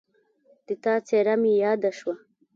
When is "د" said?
0.65-0.67